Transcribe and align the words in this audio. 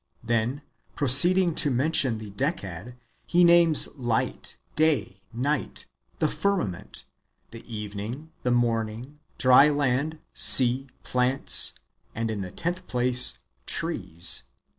Then, 0.23 0.63
proceeding 0.95 1.53
to 1.53 1.69
mention 1.69 2.17
the 2.17 2.31
Decad, 2.31 2.95
he 3.27 3.43
names 3.43 3.87
light, 3.97 4.57
day, 4.75 5.21
night, 5.31 5.85
the 6.17 6.27
firmament, 6.27 7.05
the 7.51 7.63
evening, 7.71 8.31
the 8.41 8.49
morning, 8.49 9.19
dry 9.37 9.69
land, 9.69 10.17
sea, 10.33 10.87
plants, 11.03 11.73
and, 12.15 12.31
in 12.31 12.41
the 12.41 12.49
tenth 12.49 12.87
place, 12.87 13.43
trees. 13.67 14.45